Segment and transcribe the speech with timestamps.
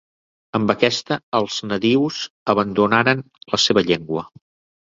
[0.59, 2.19] Amb aquesta els nadius
[2.55, 3.23] abandonaren
[3.55, 4.27] la seva llengua.